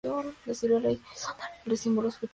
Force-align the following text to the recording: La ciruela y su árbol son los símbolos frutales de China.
La 0.45 0.55
ciruela 0.55 0.89
y 0.89 0.95
su 0.95 1.27
árbol 1.29 1.43
son 1.43 1.49
los 1.73 1.79
símbolos 1.79 2.17
frutales 2.17 2.19
de 2.21 2.27
China. 2.29 2.29